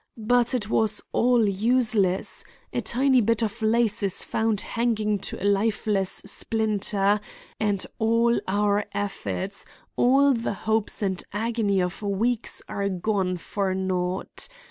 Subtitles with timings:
[0.17, 6.09] But it was all useless—a tiny bit of lace is found hanging to a lifeless
[6.25, 7.21] splinter,
[7.59, 9.63] and all our efforts,
[9.95, 14.47] all the hopes and agony of weeks are gone for naught.